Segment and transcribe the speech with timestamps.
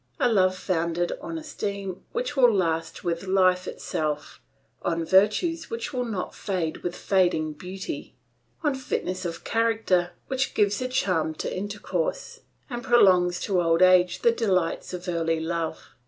[0.19, 4.41] A love founded on esteem which will last with life itself,
[4.81, 8.15] on virtues which will not fade with fading beauty,
[8.63, 14.23] on fitness of character which gives a charm to intercourse, and prolongs to old age
[14.23, 15.89] the delights of early love.